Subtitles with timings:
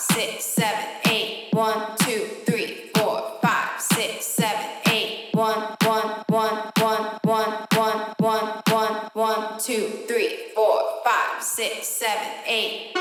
[0.00, 7.18] six, seven, eight, one, two, three, four, five, six, seven, eight, one, one, one, one,
[7.24, 12.99] one, one, one, one, one, two, three, four, five, six, seven, eight.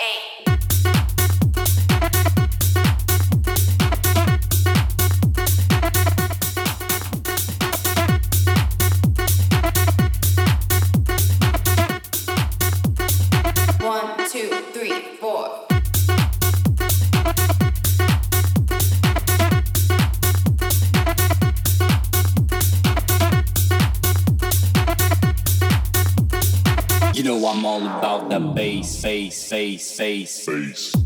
[0.00, 0.49] eight.
[29.80, 30.44] face.
[30.44, 30.99] face.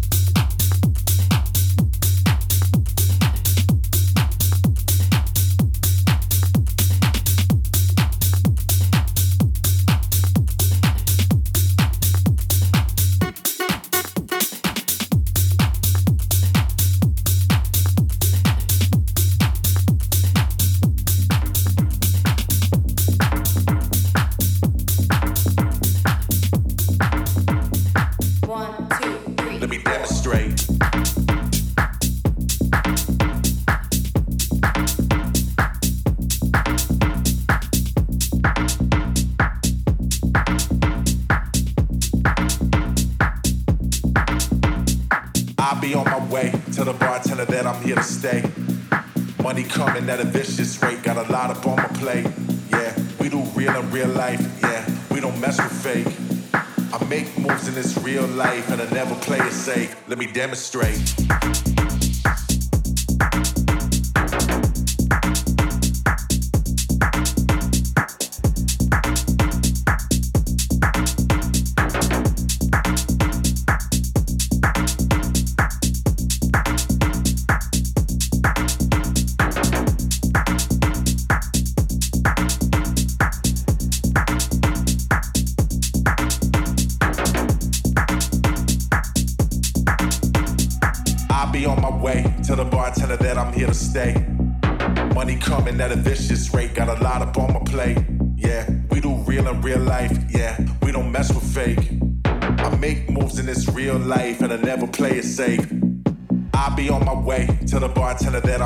[60.34, 61.43] demonstrate.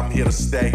[0.09, 0.73] I'm here to stay.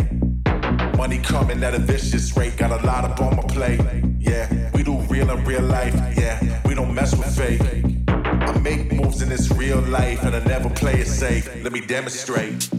[0.95, 3.81] Money coming at a vicious rate, got a lot up on my plate.
[4.19, 5.95] Yeah, we do real in real life.
[6.15, 7.59] Yeah, we don't mess with fake.
[8.07, 11.50] I make moves in this real life and I never play it safe.
[11.63, 12.73] Let me demonstrate.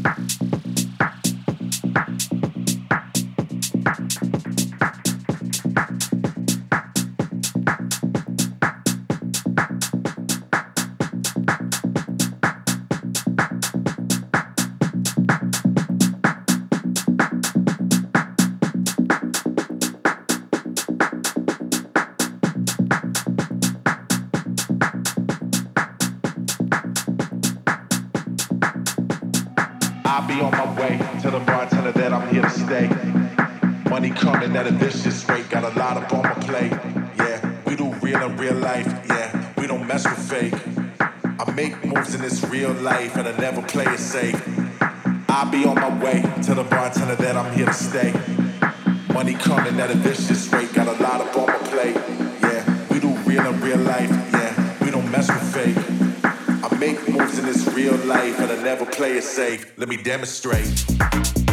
[57.54, 59.72] is real life and I never play it safe.
[59.78, 61.43] Let me demonstrate.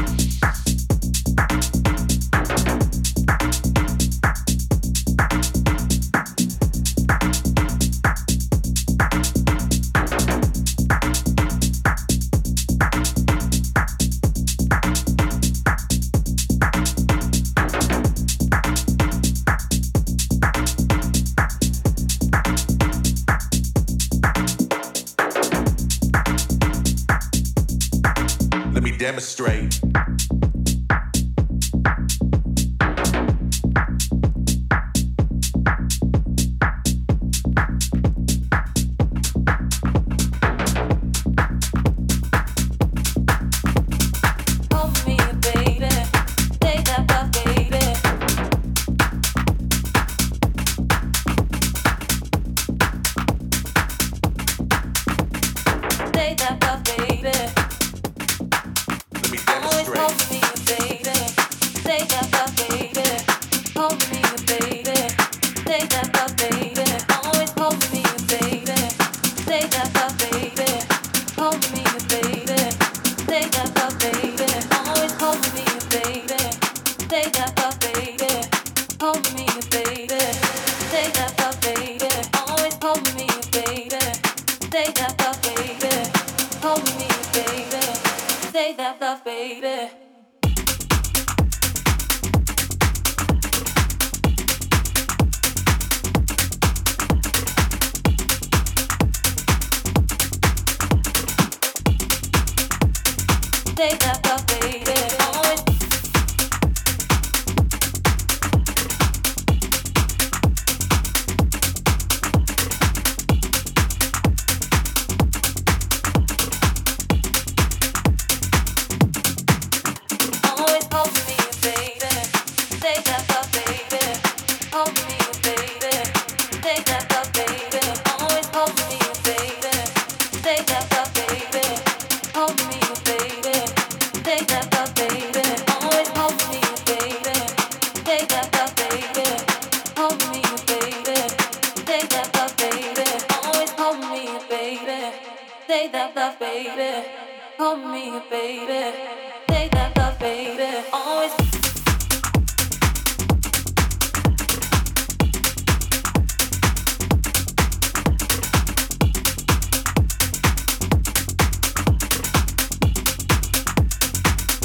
[103.81, 104.93] take that, but baby,
[105.33, 105.70] always.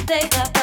[0.06, 0.55] Take up.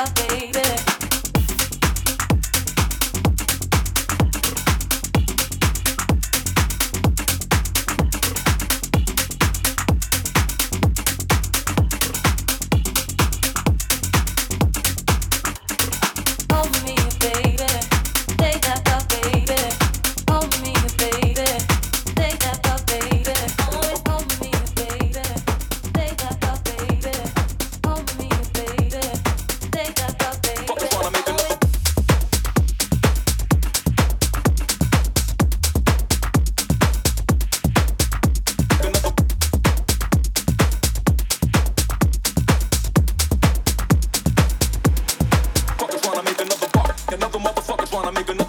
[47.94, 48.43] wanna make a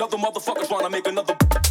[0.00, 1.69] another motherfuckers wanna make another.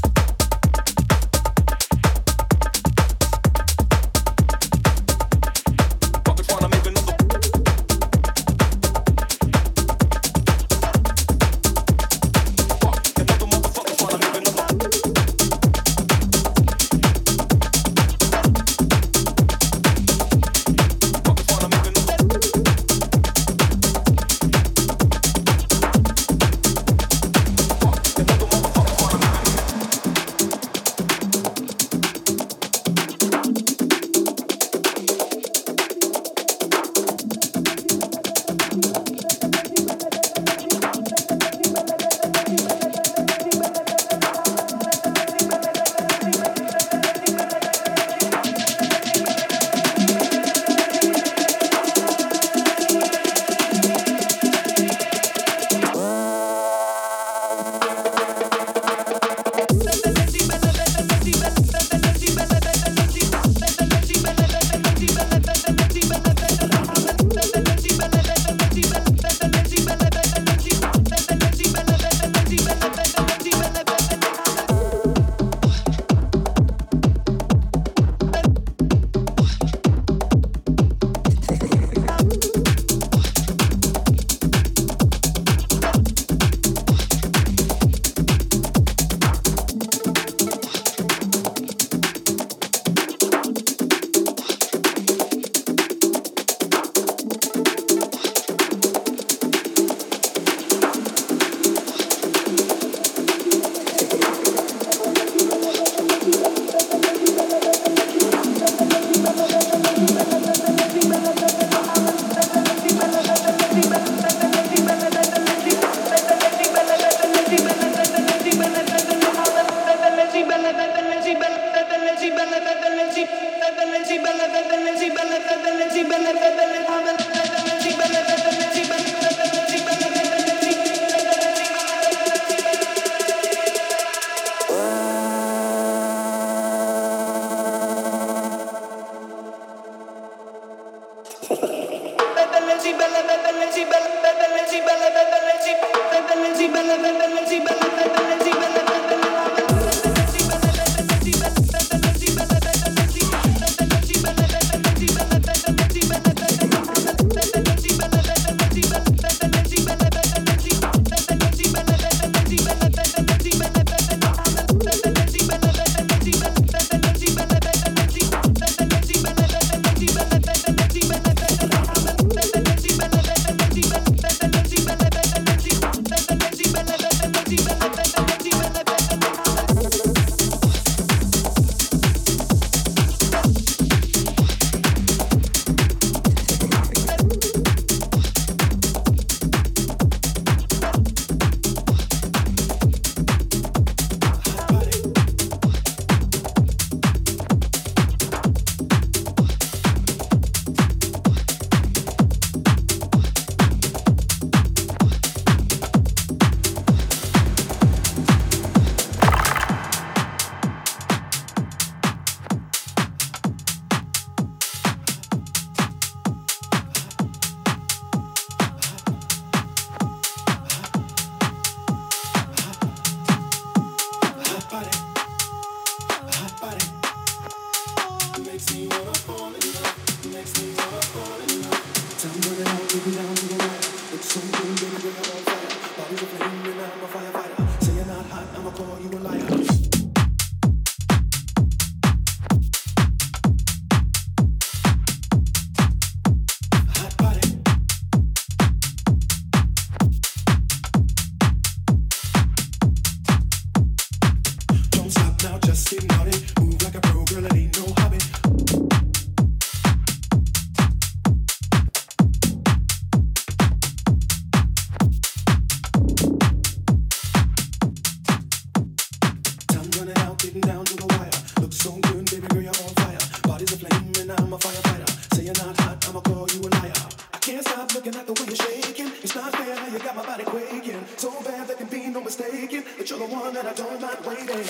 [284.30, 284.68] waiting.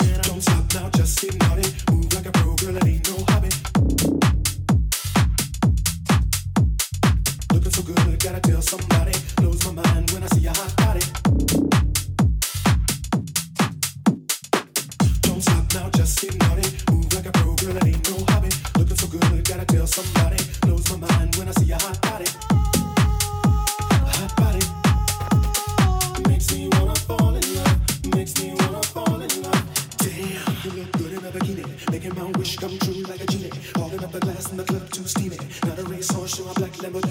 [35.10, 35.38] steaming.
[35.64, 37.09] Not a racehorse, show a black Lamborghini.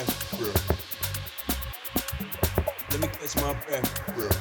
[0.00, 0.54] breath real.
[2.90, 4.34] Let me catch my breath real.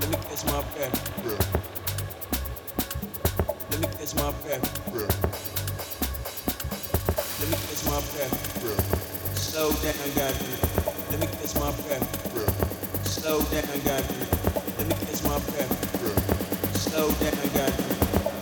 [0.00, 1.42] Let me catch my breath real.
[3.70, 5.10] Let me catch my breath real.
[7.40, 8.80] Let me catch my breath real.
[9.34, 10.54] Slow down, got you.
[11.10, 12.52] Let me catch my breath real.
[13.04, 14.24] Slow down, got you.
[14.78, 15.72] Let me catch my breath
[16.02, 16.18] real.
[16.74, 17.84] Slow down, got you.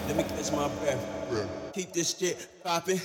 [0.06, 1.48] Let me catch my breath real.
[1.72, 3.00] Keep this shit poppin'.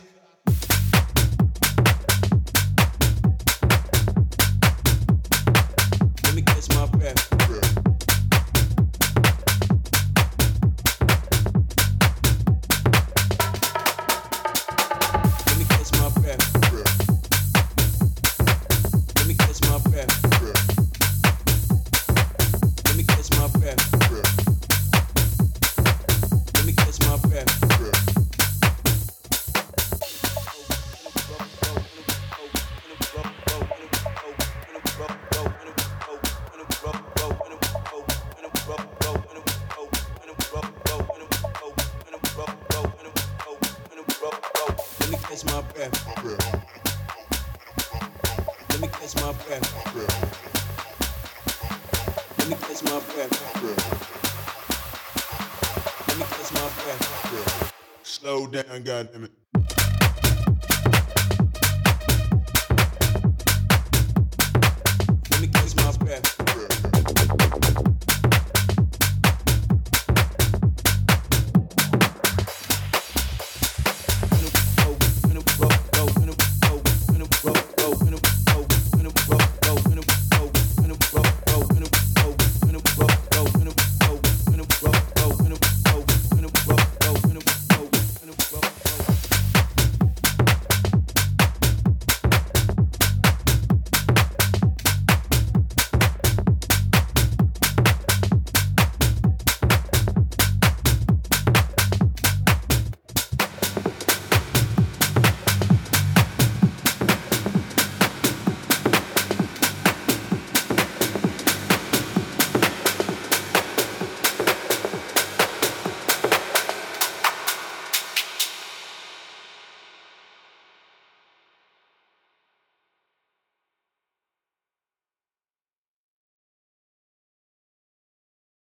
[58.89, 59.28] goddamn it.